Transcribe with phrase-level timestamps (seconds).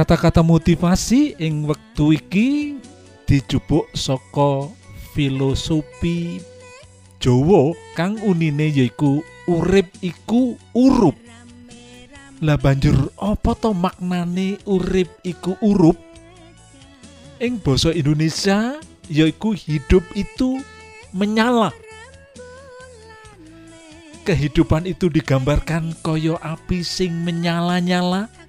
[0.00, 2.80] kata-kata motivasi ing wektu iki
[3.28, 4.72] dijupuk saka
[5.12, 6.40] filosofi
[7.20, 11.12] Jawa kang unine yaiku urip iku urup.
[12.40, 16.00] Lah banjur apa to maknane urip iku urup?
[17.36, 20.64] Ing basa Indonesia yaiku hidup itu
[21.12, 21.76] menyala.
[24.24, 28.39] Kehidupan itu digambarkan koyo api sing menyala-nyala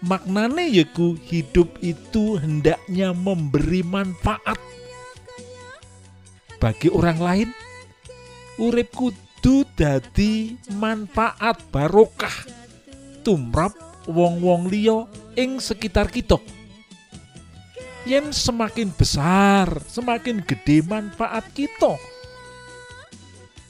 [0.00, 4.56] maknane yaiku hidup itu hendaknya memberi manfaat
[6.60, 7.48] bagi orang lain.
[8.60, 12.34] Urip kudu dadi manfaat barokah
[13.24, 13.72] tumrap
[14.04, 16.36] wong-wong liya ing sekitar kita.
[18.04, 22.00] Yen semakin besar semakin gede manfaat kita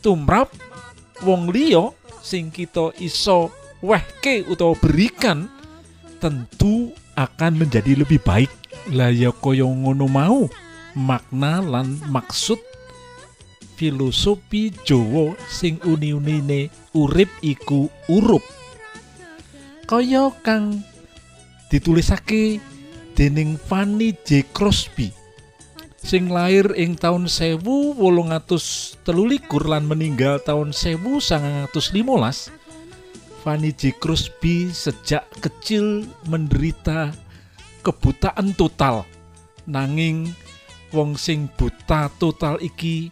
[0.00, 0.48] tumrap
[1.22, 1.92] wong liya
[2.24, 3.52] sing kita iso
[3.84, 5.48] wehke utawa berikan
[6.20, 8.52] tentu akan menjadi lebih baik.
[8.92, 10.46] Lah ya kaya ngono mau
[10.94, 12.60] makna lan maksud
[13.80, 18.44] filosofi Jawa sing uni-unine urip iku urup.
[19.88, 20.84] Kaya kang
[21.72, 22.60] ditulisake
[23.16, 24.44] dening Fanny J.
[24.52, 25.10] Crosby
[26.00, 29.04] sing lahir ing taun 1813
[29.68, 31.68] lan meninggal taun 1915
[33.40, 33.96] Fanny J.
[33.96, 37.08] Crosby sejak kecil menderita
[37.80, 39.08] kebutaan total.
[39.64, 40.36] Nanging
[40.92, 43.08] wong sing buta total iki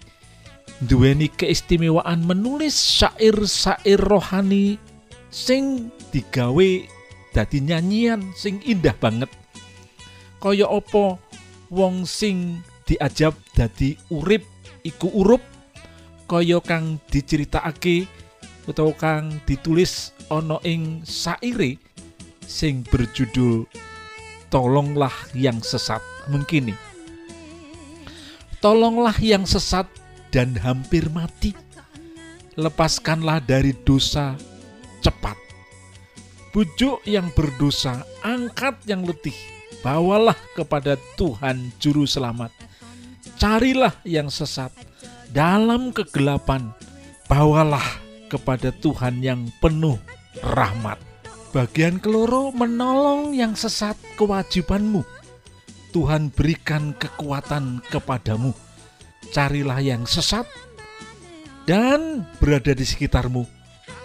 [0.85, 4.77] duweni keistimewaan menulis syair-syair rohani
[5.33, 6.85] sing digawe
[7.33, 9.33] dadi nyanyian sing indah banget.
[10.45, 11.17] Kaya apa
[11.73, 14.45] wong sing diajab dadi urip
[14.85, 15.41] iku urup
[16.29, 18.05] kaya kang diceritakake
[18.69, 21.81] utawa kang ditulis ana ing saire
[22.45, 23.69] sing berjudul
[24.49, 26.79] tolonglah yang sesat mungkin nih
[28.59, 29.87] tolonglah yang sesat
[30.35, 31.55] dan hampir mati.
[32.59, 34.35] Lepaskanlah dari dosa
[34.99, 35.39] cepat.
[36.51, 39.37] Bujuk yang berdosa, angkat yang letih,
[39.85, 42.51] bawalah kepada Tuhan Juru Selamat.
[43.39, 44.75] Carilah yang sesat
[45.31, 46.75] dalam kegelapan,
[47.31, 47.85] bawalah
[48.27, 49.95] kepada Tuhan yang penuh
[50.41, 51.01] rahmat.
[51.55, 55.03] Bagian keloro menolong yang sesat kewajibanmu.
[55.93, 58.53] Tuhan berikan kekuatan kepadamu.
[59.33, 60.45] Carilah yang sesat
[61.65, 63.49] dan berada di sekitarmu.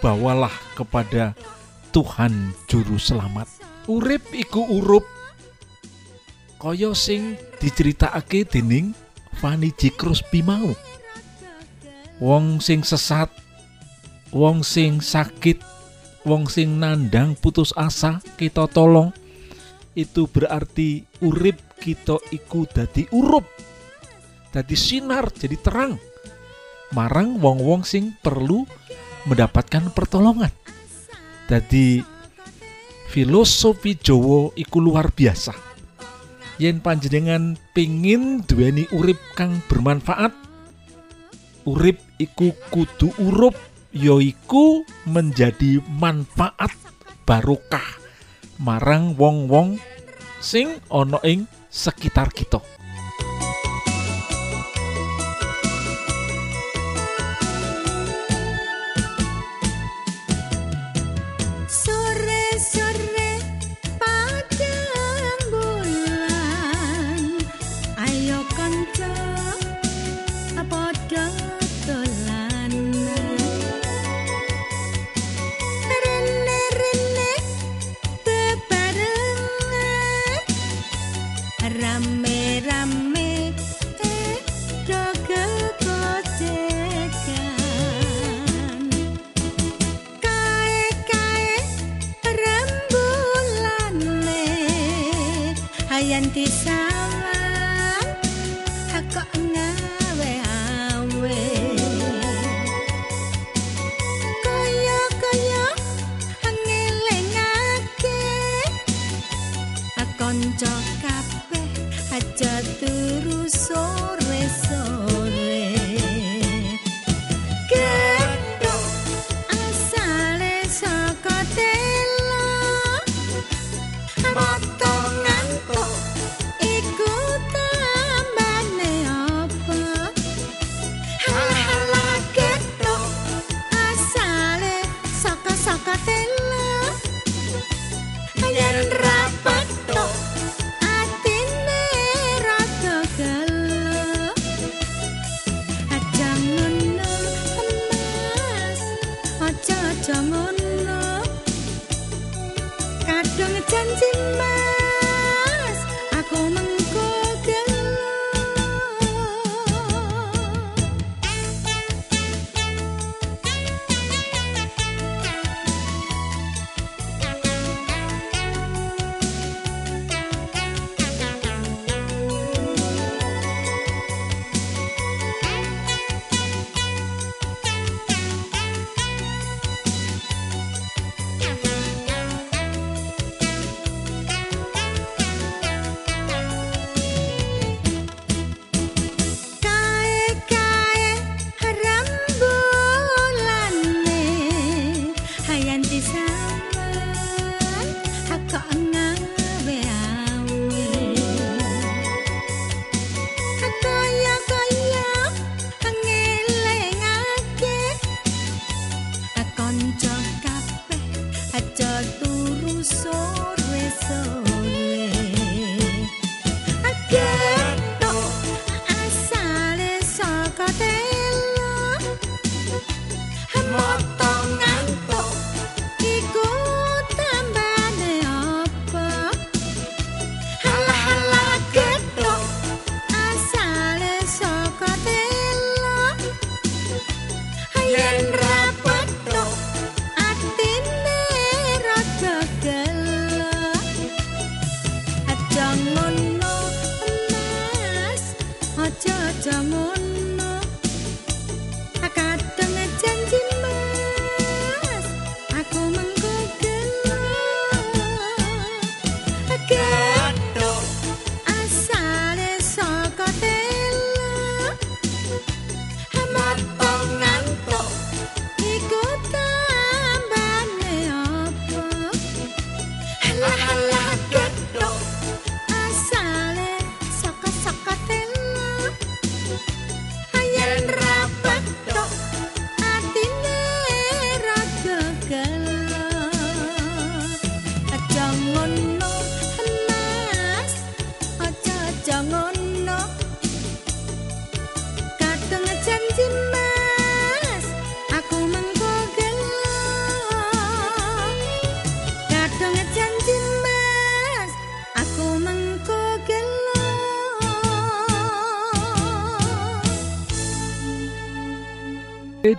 [0.00, 1.32] Bawalah kepada
[1.92, 5.04] Tuhan juru selamat urip iku urup
[6.56, 8.96] kaya sing diceritakake dening
[9.36, 9.92] Fanny J.
[9.92, 10.72] Crosby mau
[12.16, 13.28] wong sing sesat
[14.32, 15.60] wong sing sakit
[16.24, 19.12] wong sing nandang putus asa kita tolong.
[19.94, 23.46] Itu berarti urip kita iku dadi urup
[24.54, 25.98] dadi sinar jadi terang.
[26.94, 28.62] Marang wong-wong sing perlu
[29.26, 30.54] mendapatkan pertolongan.
[31.50, 31.98] Dadi
[33.10, 35.50] filosofi Jawa iku luar biasa.
[36.62, 40.30] Yen panjenengan pingin duweni urip kang bermanfaat,
[41.66, 43.58] urip iku kudu urup
[43.94, 46.74] yoiku menjadi manfaat
[47.22, 48.02] barokah
[48.58, 49.78] marang wong-wong
[50.42, 52.73] sing ana ing sekitar kita.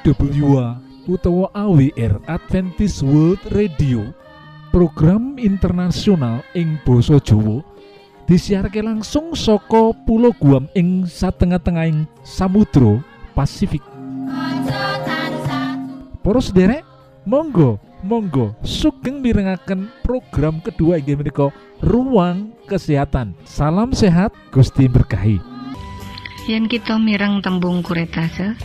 [0.03, 4.03] EWA utawa AWR Adventist World Radio
[4.75, 7.63] program internasional ing basa Jawa
[8.27, 12.99] disiarke langsung saka Pulau Guam ing satengah-tengahing Samudra
[13.31, 13.85] Pasifik.
[16.25, 16.81] Para sederek,
[17.23, 21.53] monggo, monggo sugeng mirengaken program kedua inggih menika
[21.85, 23.37] Ruang Kesehatan.
[23.45, 25.37] Salam sehat, Gusti berkahi.
[26.49, 28.57] Yen kita mireng tembung kuretase,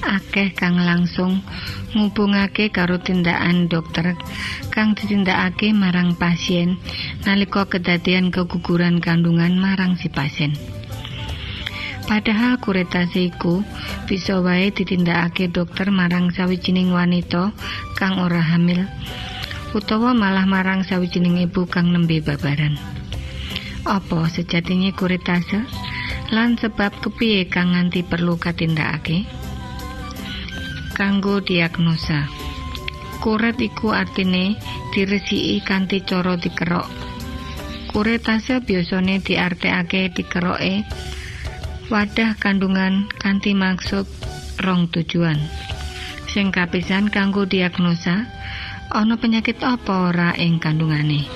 [0.00, 1.44] akeh kang langsung
[1.92, 4.16] ngubungake karo tindakan dokter
[4.72, 6.80] kang ditindakake marang pasien
[7.28, 10.56] nalika kedadian keguguran kandungan marang si pasien.
[12.10, 13.62] Padahal kuretase iku
[14.10, 17.54] bisa wae ditindakake dokter marang sawijining wanita
[17.94, 18.82] kang ora hamil
[19.70, 22.74] utawa malah marang sawijining ibu kang nembe babaran.
[23.86, 25.62] Apa sejatinya kuretase?
[26.30, 29.39] Lan sebab kepiye kang nganti perlu katindakake?
[30.90, 32.26] Kanggo diagnosa.
[33.22, 34.58] Kuret iku artine
[34.90, 36.88] diresiki kanthi cara dikerok.
[37.90, 40.86] Kuretase biasane diartekake dikeroke
[41.90, 44.06] wadah kandungan kanthi maksud
[44.62, 45.38] rong tujuan.
[46.30, 48.30] Sing kapisan kanggo diagnosa
[48.90, 51.26] ana penyakit apa ora ing kandungane.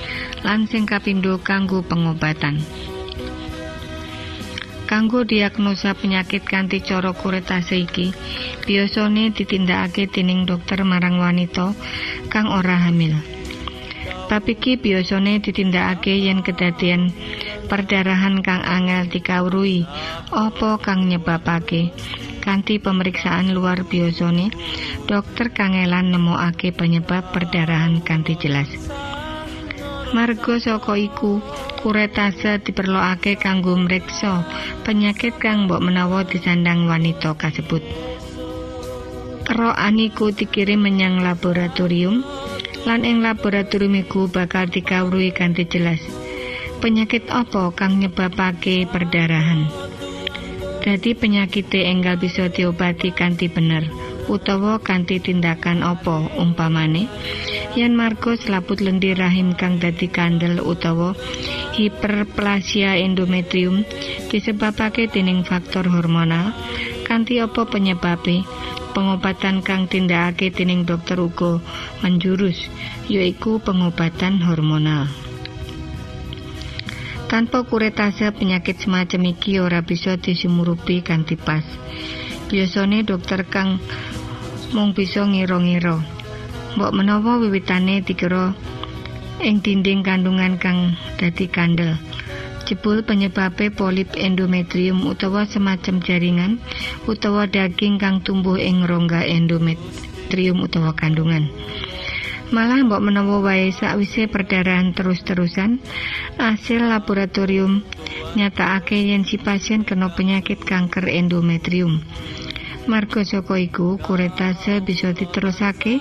[0.47, 2.59] Lan sing kapindho kanggo pengobatan.
[4.95, 8.15] Kanggo diagnosa penyakit kanthi cara kuretase iki
[8.63, 11.75] biasane ditindakake dening dokter marang wanita
[12.31, 13.11] kang ora hamil.
[14.31, 17.11] Bab iki biasane ditindakake yen kedadian
[17.67, 19.83] perdarahan kang angel dikawruhi
[20.31, 21.91] apa kang nyebabake.
[22.39, 24.47] Kanthi pemeriksaan luar biasane,
[25.11, 28.71] dokter kangelan nemokake penyebab perdarahan kanthi jelas.
[30.13, 31.41] Marga saka iku,
[31.81, 34.45] kuretase diperlokake kanggo mreksa
[34.85, 37.81] penyakit kang mbok menawa disandang wanita kasebut.
[39.49, 42.21] Kerokan iku dikirim menyang laboratorium
[42.85, 46.01] lan ing laboratorium iku bakal dikawruhi kanthi jelas.
[46.83, 49.65] Penyakit apa kang nyebabake perdarahan?
[50.85, 53.89] Dadi penyakit enggal bisa diobati kanthi bener
[54.25, 57.05] utawa kanthi tindakan apa umpamane
[57.75, 61.11] yen marga selaput lendir rahim kang dadi kandel utawa
[61.75, 63.83] hiperplasia endometrium
[64.31, 66.55] disebabake dening faktor hormonal.
[67.03, 68.47] Kanthi apa penyebabe?
[68.95, 71.59] Pengobatan kang tindakake dening dokter uga
[71.99, 72.71] menjurus
[73.11, 75.11] yaiku pengobatan hormonal.
[77.27, 81.67] Tanpa kuretase penyakit semacam iki ora bisa disumurupi kanthi pas.
[82.47, 83.83] Biasane dokter kang
[84.71, 86.14] mung bisa ngira-ngira
[86.75, 88.51] mbok menawa wiwitane dikira
[89.39, 91.95] ing dinding kandungan kang dadi kandel.
[92.67, 96.59] Jebul penyebabe polip endometrium utawa semacam jaringan
[97.07, 101.47] utawa daging kang tumbuh ing rongga endometrium utawa kandungan.
[102.51, 105.79] Malah mbok menawa wae sakwise perdarahan terus-terusan
[106.35, 107.87] hasil laboratorium
[108.35, 112.03] nyatakake yen si pasien kena penyakit kanker endometrium
[112.85, 115.97] Marga saka iku kuretase bisa diterusake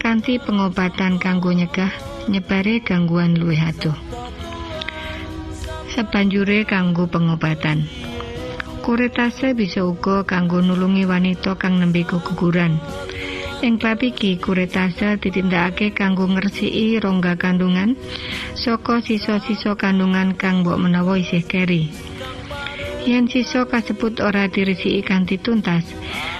[0.00, 1.92] kanthi pengobatan kanggo nyegah
[2.32, 3.92] nyebare gangguan luwih adoh.
[5.92, 7.84] Sabanjure kanggo pengobatan.
[8.80, 12.80] Kuretase bisa uga kanggo nulungi wanita kang nembe guguran.
[13.60, 17.92] Ing bab iki kuretase ditindakake kanggo ngresiki rongga kandungan
[18.56, 22.11] saka sisa-sisa kandungan kang mbok menawa isih keri.
[23.02, 25.82] Yen sisa kasebut ora diresiki kanthi tuntas,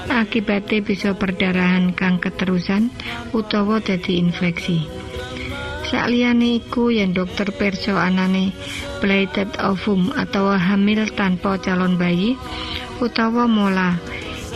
[0.06, 2.86] akibate bisa perdarahan kang keterusan
[3.34, 4.86] utawa dadi infeksi.
[5.90, 8.54] Sakliyane iku yen dokter perso anane
[9.02, 12.38] blighted ovum atau hamil tanpa calon bayi
[13.02, 13.98] utawa mola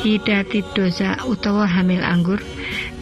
[0.00, 2.38] hidatidosa utawa hamil anggur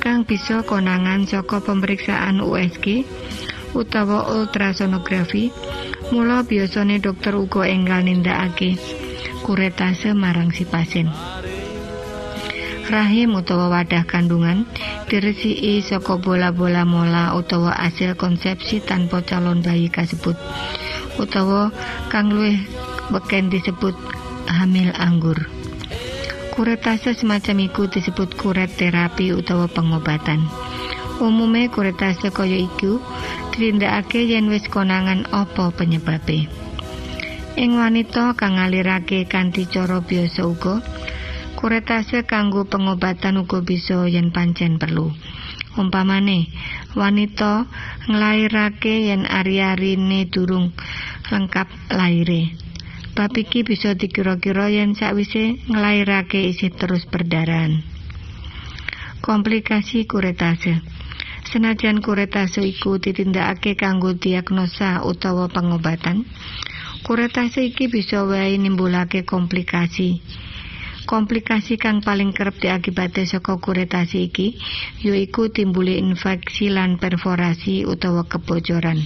[0.00, 3.04] kang bisa konangan saka pemeriksaan USG
[3.74, 5.50] utawa ultrasonografi
[6.14, 8.78] mula biasane dokter uga enggal nindakake
[9.42, 11.10] kuretase marang si pasien.
[12.84, 14.68] Rahim utawa wadah kandungan
[15.08, 20.36] diresiki saka bola-bola mola utawa hasil konsepsi tanpa calon bayi kasebut
[21.16, 21.72] utawa
[22.12, 22.60] kang luwih
[23.08, 23.96] beken disebut
[24.48, 25.48] hamil anggur.
[26.54, 30.46] Kuretase semacam iku disebut kuret terapi utawa pengobatan.
[31.18, 33.02] Umume kuretase kaya iku
[33.54, 36.50] ditindakake yen wis konangan apa penyebabe?
[37.54, 40.82] Ing wanita kang ngalirake kanthi cara biasa uga
[41.54, 45.14] kuretase kanggo pengobatan uga bisa yen pancen perlu.
[45.78, 46.50] Umpamane
[46.99, 47.70] wanita
[48.11, 50.75] nglairake yen ari-arine durung
[51.30, 52.58] lengkap laire.
[53.14, 57.87] Bab iki bisa dikira-kira yen sakwise nglairake isih terus perdarahan
[59.25, 60.84] komplikasi kuretase
[61.54, 66.26] Senajan kuretase iku ditindakake kanggo diagnosa utawa pengobatan,
[67.06, 70.18] kuretase iki bisa wae nimbulake komplikasi.
[71.06, 74.58] Komplikasi kang paling kerep diakibate saka kuretase iki
[75.06, 78.99] yaiku timbule infeksi lan perforasi utawa kebocoran.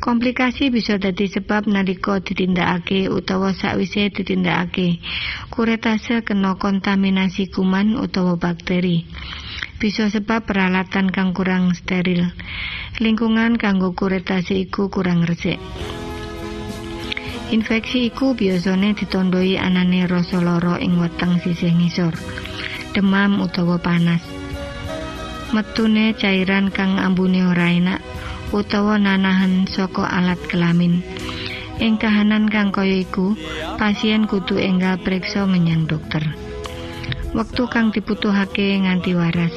[0.00, 5.04] Komplikasi bisa dadi sebab nalika ditindakake utawa sakwise ditindakake.
[5.52, 9.04] Kuretase kena kontaminasi kuman utawa bakteri.
[9.84, 12.32] Bisa sebab peralatan kang kurang steril.
[13.04, 15.60] Lingkungan kanggo kuretase iku kurang resik.
[17.52, 22.16] Infeksi iku biasane ditandai anane rasa lara ing weteng sisih ngisor,
[22.96, 24.24] demam utawa panas.
[25.52, 28.00] Metune cairan kang ambune ora enak
[28.56, 31.04] utawa nanahan saka alat kelamin.
[31.76, 33.36] Ing kahanan kang kaya iku,
[33.76, 36.43] pasien kudu enggal periksa menyang dokter.
[37.34, 39.50] Wektu kang dibutuhake nganti waras.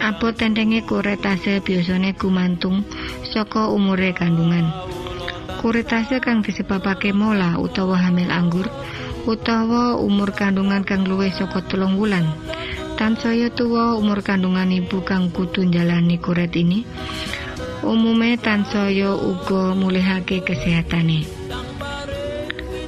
[0.00, 2.80] Abot tendenge kuretase biasane gumantung
[3.28, 4.64] saka umure kandungan.
[5.60, 8.64] Kuretase kang disebabake mola utawa hamil anggur
[9.28, 12.24] utawa umur kandungan kang luwih saka telung wulan.
[12.96, 16.88] Tansaya tuwa umur kandungan ibu kang kudu njalani kuret ini.
[17.84, 21.28] Umume tansaya uga mulihake kesehatane.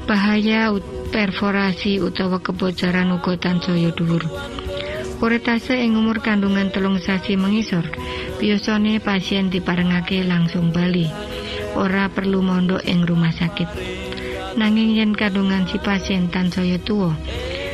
[0.08, 4.24] Bahaya ut perforasi utawa kebocoran uga tansaya dhuwur.
[5.18, 7.82] Kuretase ing umur kandungan telung sasi mengisor,
[8.38, 11.10] biasane pasien diparengake langsung bali.
[11.74, 13.66] Ora perlu mondok ing rumah sakit.
[14.54, 17.18] Nanging yen kandungan si pasien tansaya tuwa,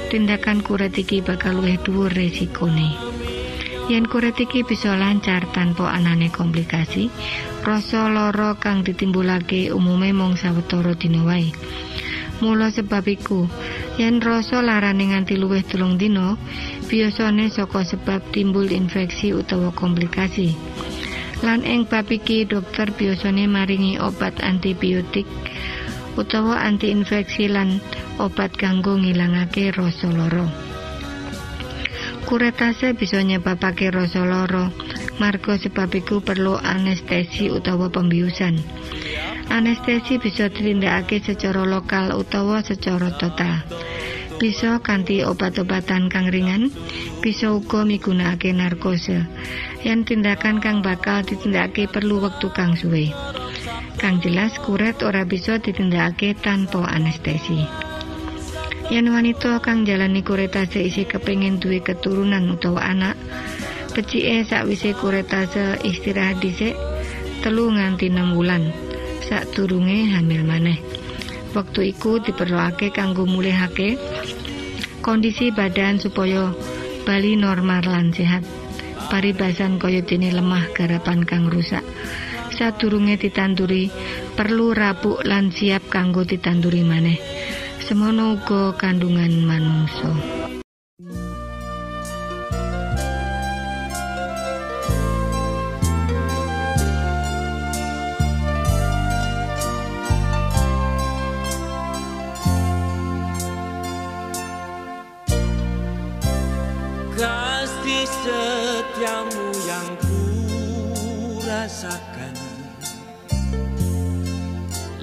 [0.08, 2.96] tindakan kuret iki bakal luwih dhuwur resikone.
[3.92, 7.12] Yen kuret iki bisa lancar tanpa anane komplikasi,
[7.60, 11.52] rasa lara kang ditimbulake umume mung sawetara dina wae.
[12.44, 13.48] Mula sebab iku,
[13.96, 16.36] yen rasa larane nganti luwih telung dina,
[16.92, 20.52] biasane saka sebab timbul infeksi utawa komplikasi.
[21.40, 25.24] Lan ing bab iki dokter biasane maringi obat antibiotik
[26.20, 27.80] utawa antiinfeksi lan
[28.20, 30.44] obat kanggo ngilangake rasa lara.
[32.28, 34.68] Kuretase bisa nyebabake rasa lara,
[35.16, 38.60] marga sebab iku perlu anestesi utawa pembiusan.
[39.52, 43.60] Anestesi bisa ditindakake secara lokal utawa secara total.
[44.40, 46.72] Bisa kanthi obat-obatan kang ringan,
[47.20, 49.28] bisa uga migunakake narkosa.
[49.84, 53.12] Yen tindakan kang bakal ditindakake perlu wektu kang suwe.
[54.00, 57.62] Kang jelas kuret ora bisa ditindakake tanpa anestesi.
[58.92, 63.16] Yen wanita kang jalani kuretase isih kepengin duwe keturunan utawa anak,
[63.94, 66.74] becike sakwise kuretase istirahat dhisik
[67.40, 68.72] telu nganti 6 wulan
[69.24, 70.78] sadurunge hamil maneh.
[71.54, 73.96] Wektu iku diperlokake kanggo mulihake
[75.00, 76.52] kondisi badan supaya
[77.08, 78.44] bali normal lan sehat.
[79.08, 81.84] Paribasan kaya dene lemah garapan kang rusak.
[82.54, 83.90] Sadurunge ditanduri
[84.34, 87.18] perlu rabuk lan siap kanggo ditanduri maneh.
[87.84, 90.43] Semono uga kandungan manungsa.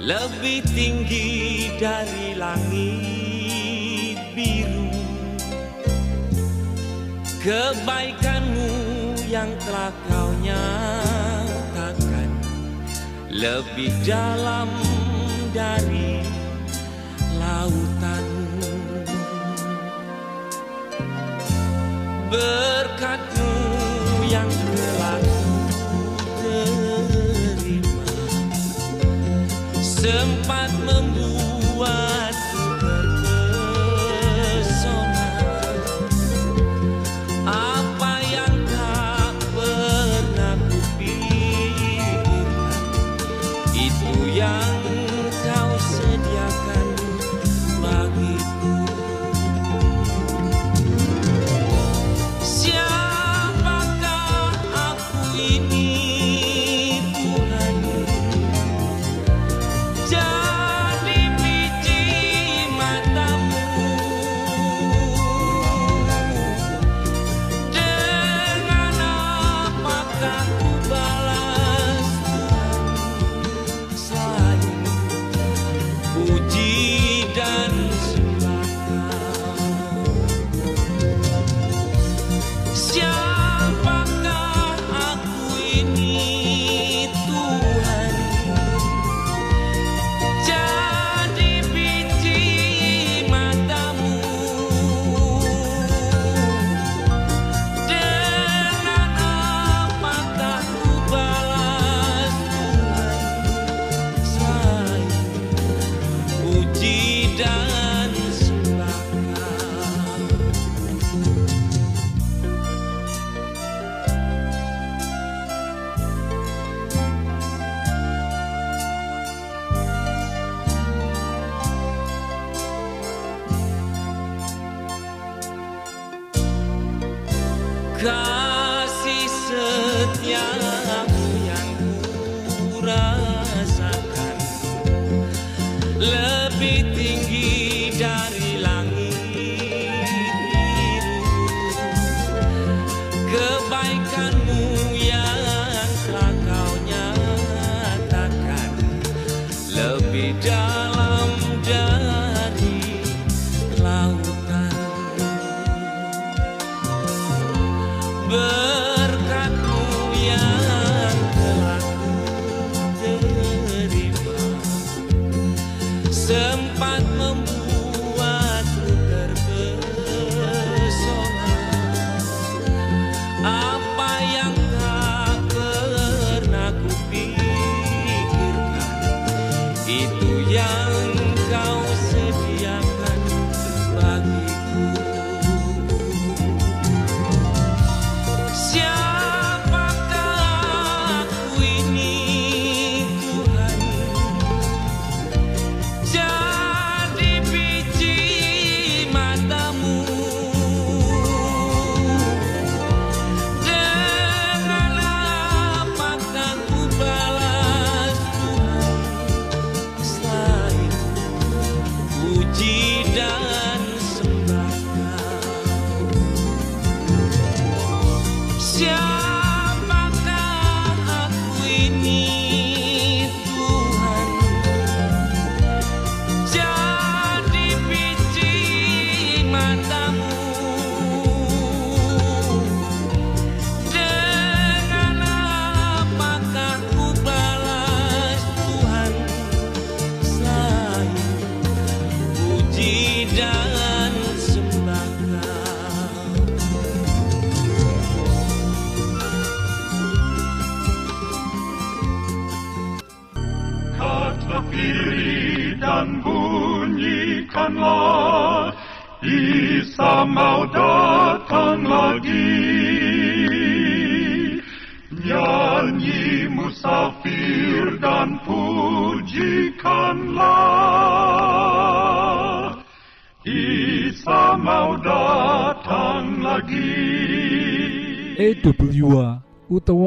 [0.02, 4.90] Lebih tinggi dari langit biru.
[7.38, 8.70] Kebaikanmu
[9.30, 12.30] yang telah kau nyatakan
[13.30, 14.66] Lebih dalam
[15.54, 16.26] dari
[17.38, 18.26] lautan
[22.26, 23.54] berkatmu
[24.26, 24.50] yang
[30.02, 30.81] sempat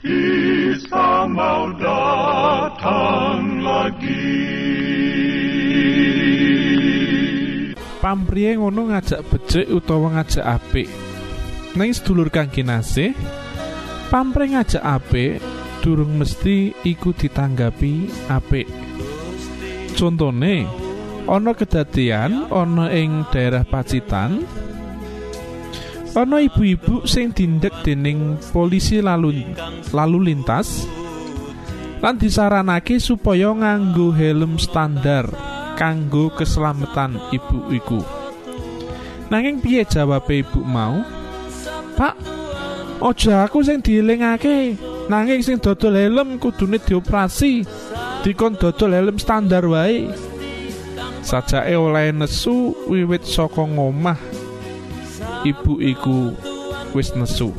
[0.00, 4.32] Isa mau datang lagi.
[8.00, 10.88] pampriye ngono ngajak becik utawa ngajak apik
[11.76, 13.12] neng sedulur kang kinasih
[14.08, 15.44] pampre ngajak apik
[15.84, 18.64] durung mesti iku ditanggapi apik
[20.00, 20.64] contone
[21.28, 24.48] ana kedadian ana ing daerah Pacitan
[26.16, 29.46] ana ibu-ibu sing dindek dening polisi lalu
[29.94, 30.86] lalu lintas
[32.00, 35.28] lan disaranake supaya nganggo helm standar
[35.80, 38.00] kanggo keselamatan ibu iku.
[39.32, 41.00] Nanging piye jawabe ibu mau?
[41.96, 42.20] Pak,
[43.00, 44.76] ojo aku sing dielingake.
[45.08, 47.64] Nanging sing dodol helm kudune dioperasi.
[48.20, 50.12] Dikon dodol helm standar wae.
[51.24, 54.20] Sajake oleh nesu wiwit saka ngomah.
[55.40, 56.36] Ibu iku
[56.92, 57.54] wis nesu.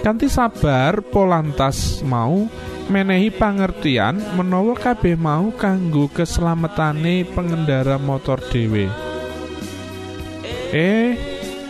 [0.00, 2.48] Kanthi sabar Polantas mau
[2.88, 8.88] menehi pangertian menawa kabeh mau kanggo keselamatane pengendara motor dhewe.
[10.72, 11.14] Eh,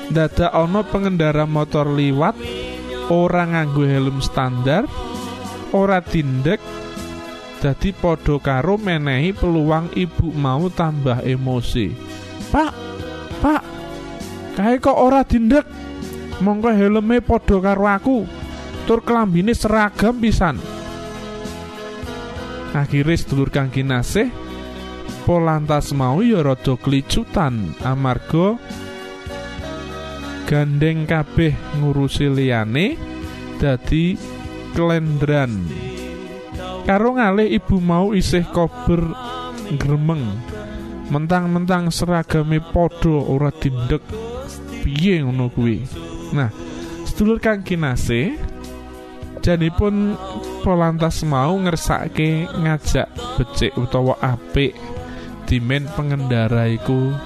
[0.08, 2.34] dadak ana pengendara motor liwat
[3.10, 4.86] ora nganggo helm standar,
[5.74, 6.62] ora tindek
[7.60, 11.92] dadi padha karo menehi peluang ibu mau tambah emosi.
[12.48, 12.72] Pak,
[13.44, 13.62] Pak,
[14.56, 15.66] kae kok ora tindek?
[16.40, 18.18] Mongko helme padha karo aku.
[18.88, 20.80] Tur kelambine seragam pisan.
[22.74, 24.30] akhirnya sedulur kang kinasih
[25.26, 28.56] Polantas mau ya rada kelicutan amarga
[30.48, 32.98] gandeng kabeh ngurusi liyane
[33.62, 34.18] dadi
[34.74, 35.66] kelendran
[36.88, 39.12] karo ngalih ibu mau isih kober
[39.76, 40.24] gremeng
[41.12, 44.02] mentang-mentang seragame padha ora dindek
[44.80, 45.84] piye ngono kuwi?
[46.32, 46.50] Nah
[47.06, 48.36] sedulur kang kinasih
[49.40, 50.16] janipun
[50.60, 53.08] Polantas mau ngersake ngajak
[53.40, 54.76] becik utawa apik
[55.48, 57.16] dimen pengendara iku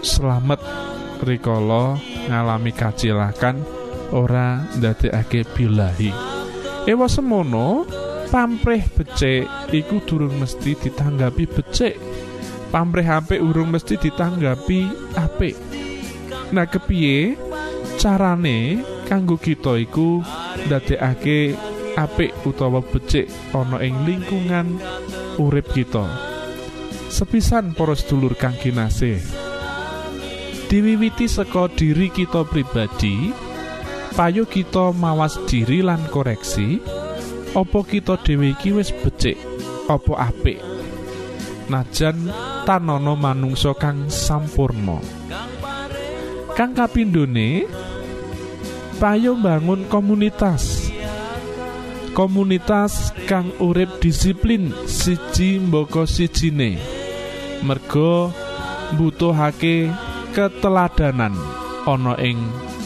[0.00, 0.64] selamat
[1.20, 3.60] rikala ngalami kacilakan
[4.16, 6.08] ora ndadekake bilahi.
[6.88, 7.84] Ewa semono
[8.32, 9.44] pamrih becik
[9.76, 12.00] iku durung mesti ditanggapi becik.
[12.72, 14.88] Pamrih apik urung mesti ditanggapi
[15.20, 15.54] apik
[16.52, 17.38] nah kepiye
[17.96, 20.20] carane kanggo kita iku
[20.66, 21.56] ndadekake
[21.94, 24.80] apik utawa becik ana ing lingkungan
[25.38, 26.04] urip kita?
[27.08, 29.22] Sepisan para sedulur kang kinasih.
[30.66, 33.30] Diwiwiti saka diri kita pribadi
[34.18, 36.82] payo kita mawas diri lan koreksi
[37.54, 39.38] apa kita dhewe iki wis becik
[39.86, 40.58] apa apik?
[41.70, 42.28] Najan
[42.66, 44.98] tanono manungsa kang sampurna
[46.54, 47.66] kang kapindhone
[49.02, 50.86] payo bangun komunitas.
[52.14, 56.78] Komunitas kang urip disiplin siji mboko sijine.
[57.66, 58.30] Merga
[58.94, 59.90] mbutuhake
[60.30, 61.34] keteladanan
[61.90, 62.38] ana ing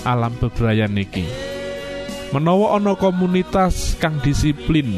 [0.08, 1.28] alam bebrayan iki.
[2.32, 4.96] Menawa ana komunitas kang disiplin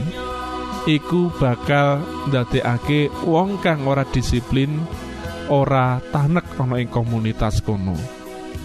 [0.87, 1.98] iku bakal
[2.30, 4.78] ndadekake wong kang ora disiplin
[5.50, 8.19] ora tanek ana ing komunitas kono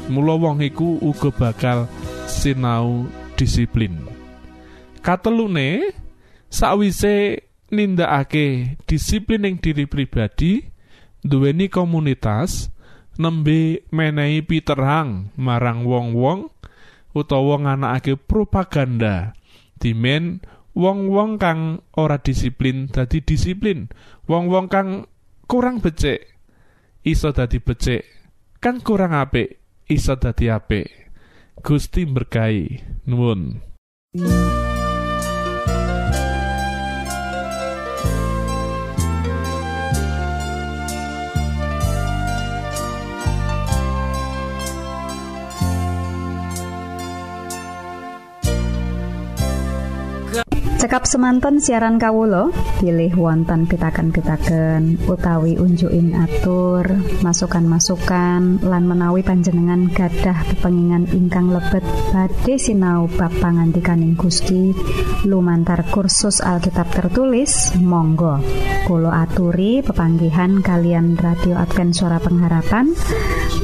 [0.10, 1.90] mula wong iku uga bakal
[2.30, 3.98] sinau disiplin.
[5.02, 5.94] Katelune
[6.50, 10.66] sawise nindakake disiplin ing diri pribadi
[11.26, 12.70] duweni komunitas
[13.18, 16.54] nembe menehi piterang marang wong-wong
[17.16, 19.34] utawa nganakake propaganda.
[19.76, 20.42] Dimen
[20.78, 23.90] wong-wong kang ora disiplin dadi disiplin.
[24.30, 25.10] Wong-wong kang
[25.46, 26.26] kurang becik
[27.06, 28.06] iso dadi becik.
[28.62, 30.90] Kang kurang apik iso dadi apik.
[31.64, 32.84] Gusti berkahi.
[33.06, 33.62] Nuwun
[50.96, 56.88] Cekap semanten siaran kawulo pilih wonten pitaken-pitaken utawi unjuin atur
[57.20, 61.84] masukan-masukan lan menawi panjenengan gadah pepengingan ingkang lebet
[62.16, 64.72] badhe sinau bab pangantikaning Gusti.
[65.28, 68.40] Lumantar kursus Alkitab tertulis Monggo.
[68.88, 72.96] Kulo aturi pepanggihan kalian radio Advent suara pengharapan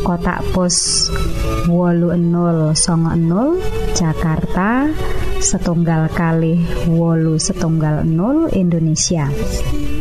[0.04, 1.08] kotak pos
[1.72, 2.76] wolu 00
[3.96, 4.92] Jakarta
[5.42, 9.26] setunggal kali wolu setunggal 0 Indonesia.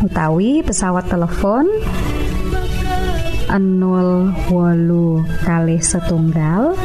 [0.04, 1.64] Utawi pesawat telepon
[3.48, 6.76] 0 wolu kali setunggal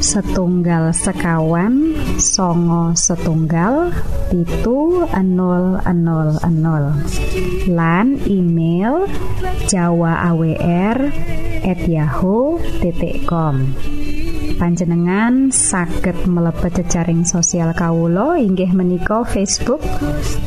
[0.00, 3.90] setunggal sekawan songo setunggal
[4.30, 5.82] pitu 000
[7.72, 9.08] lan email
[9.66, 10.98] jawa awr
[11.66, 13.56] at yahoo.com
[14.56, 19.84] panjenengan saged mlebet jejaring sosial Kawulo inggih menika Facebook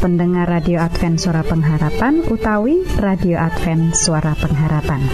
[0.02, 5.06] pendengar radio Advent suara pengharapan utawi radio Advent suara pengharapan.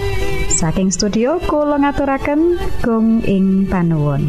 [0.47, 4.23] Saking studio kula ngaturaken gong ing panuwun